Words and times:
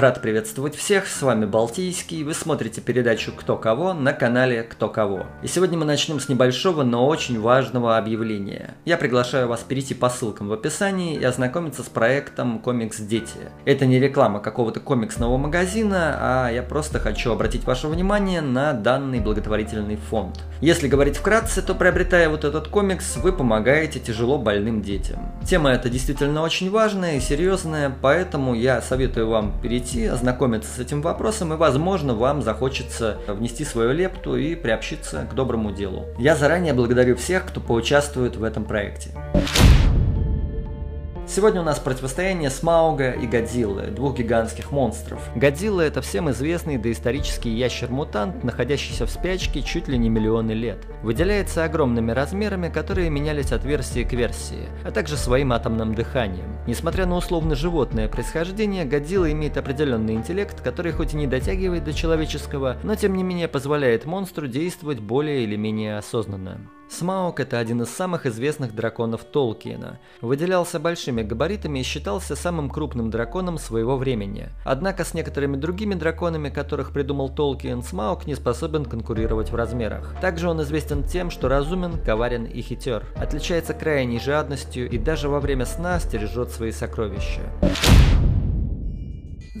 para 0.00 0.09
Приветствовать 0.20 0.74
всех, 0.74 1.06
с 1.06 1.22
вами 1.22 1.46
Балтийский, 1.46 2.24
вы 2.24 2.34
смотрите 2.34 2.82
передачу 2.82 3.32
«Кто 3.34 3.56
кого» 3.56 3.94
на 3.94 4.12
канале 4.12 4.62
«Кто 4.62 4.90
кого». 4.90 5.24
И 5.42 5.46
сегодня 5.46 5.78
мы 5.78 5.86
начнем 5.86 6.20
с 6.20 6.28
небольшого, 6.28 6.82
но 6.82 7.06
очень 7.06 7.40
важного 7.40 7.96
объявления. 7.96 8.74
Я 8.84 8.98
приглашаю 8.98 9.48
вас 9.48 9.60
перейти 9.60 9.94
по 9.94 10.10
ссылкам 10.10 10.48
в 10.48 10.52
описании 10.52 11.16
и 11.16 11.24
ознакомиться 11.24 11.82
с 11.82 11.86
проектом 11.86 12.58
«Комикс 12.58 12.98
Дети». 12.98 13.38
Это 13.64 13.86
не 13.86 13.98
реклама 13.98 14.40
какого-то 14.40 14.80
комиксного 14.80 15.38
магазина, 15.38 16.16
а 16.20 16.50
я 16.50 16.62
просто 16.62 16.98
хочу 16.98 17.32
обратить 17.32 17.64
ваше 17.64 17.88
внимание 17.88 18.42
на 18.42 18.74
данный 18.74 19.20
благотворительный 19.20 19.96
фонд. 19.96 20.40
Если 20.60 20.88
говорить 20.88 21.16
вкратце, 21.16 21.62
то 21.62 21.74
приобретая 21.74 22.28
вот 22.28 22.44
этот 22.44 22.68
комикс, 22.68 23.16
вы 23.16 23.32
помогаете 23.32 23.98
тяжело 23.98 24.36
больным 24.36 24.82
детям. 24.82 25.32
Тема 25.46 25.70
эта 25.70 25.88
действительно 25.88 26.42
очень 26.42 26.70
важная 26.70 27.16
и 27.16 27.20
серьезная, 27.20 27.90
поэтому 28.02 28.54
я 28.54 28.82
советую 28.82 29.28
вам 29.28 29.58
перейти 29.62 30.09
ознакомиться 30.10 30.70
с 30.70 30.78
этим 30.78 31.02
вопросом, 31.02 31.52
и, 31.52 31.56
возможно, 31.56 32.14
вам 32.14 32.42
захочется 32.42 33.18
внести 33.26 33.64
свою 33.64 33.92
лепту 33.92 34.36
и 34.36 34.54
приобщиться 34.54 35.26
к 35.30 35.34
доброму 35.34 35.70
делу. 35.70 36.06
Я 36.18 36.36
заранее 36.36 36.74
благодарю 36.74 37.16
всех, 37.16 37.46
кто 37.46 37.60
поучаствует 37.60 38.36
в 38.36 38.44
этом 38.44 38.64
проекте. 38.64 39.10
Сегодня 41.32 41.60
у 41.60 41.64
нас 41.64 41.78
противостояние 41.78 42.50
Смауга 42.50 43.12
и 43.12 43.24
Годзиллы, 43.24 43.86
двух 43.92 44.16
гигантских 44.16 44.72
монстров. 44.72 45.22
Годзилла 45.36 45.82
это 45.82 46.02
всем 46.02 46.28
известный 46.32 46.76
доисторический 46.76 47.54
ящер-мутант, 47.54 48.42
находящийся 48.42 49.06
в 49.06 49.10
спячке 49.10 49.62
чуть 49.62 49.86
ли 49.86 49.96
не 49.96 50.08
миллионы 50.08 50.50
лет. 50.50 50.78
Выделяется 51.04 51.62
огромными 51.62 52.10
размерами, 52.10 52.68
которые 52.68 53.10
менялись 53.10 53.52
от 53.52 53.64
версии 53.64 54.02
к 54.02 54.12
версии, 54.12 54.68
а 54.84 54.90
также 54.90 55.16
своим 55.16 55.52
атомным 55.52 55.94
дыханием. 55.94 56.56
Несмотря 56.66 57.06
на 57.06 57.14
условно 57.14 57.54
животное 57.54 58.08
происхождение, 58.08 58.84
Годзилла 58.84 59.30
имеет 59.30 59.56
определенный 59.56 60.14
интеллект, 60.14 60.60
который 60.60 60.90
хоть 60.90 61.14
и 61.14 61.16
не 61.16 61.28
дотягивает 61.28 61.84
до 61.84 61.92
человеческого, 61.92 62.76
но 62.82 62.96
тем 62.96 63.14
не 63.14 63.22
менее 63.22 63.46
позволяет 63.46 64.04
монстру 64.04 64.48
действовать 64.48 64.98
более 64.98 65.44
или 65.44 65.54
менее 65.54 65.96
осознанно. 65.96 66.58
Смаук– 66.90 67.38
это 67.40 67.58
один 67.60 67.82
из 67.82 67.88
самых 67.88 68.26
известных 68.26 68.74
драконов 68.74 69.22
Толкиена. 69.22 70.00
Выделялся 70.20 70.80
большими 70.80 71.22
габаритами 71.22 71.78
и 71.78 71.82
считался 71.84 72.34
самым 72.34 72.68
крупным 72.68 73.10
драконом 73.10 73.58
своего 73.58 73.96
времени. 73.96 74.48
Однако 74.64 75.04
с 75.04 75.14
некоторыми 75.14 75.56
другими 75.56 75.94
драконами, 75.94 76.50
которых 76.50 76.92
придумал 76.92 77.28
Толкиен, 77.28 77.84
Смаук 77.84 78.26
не 78.26 78.34
способен 78.34 78.84
конкурировать 78.84 79.50
в 79.50 79.54
размерах. 79.54 80.16
Также 80.20 80.48
он 80.48 80.60
известен 80.62 81.04
тем, 81.04 81.30
что 81.30 81.48
разумен, 81.48 81.96
коварен 82.04 82.44
и 82.44 82.60
хитер. 82.60 83.04
Отличается 83.14 83.72
крайней 83.72 84.18
жадностью 84.18 84.90
и 84.90 84.98
даже 84.98 85.28
во 85.28 85.38
время 85.38 85.66
сна 85.66 86.00
стережет 86.00 86.50
свои 86.50 86.72
сокровища. 86.72 87.42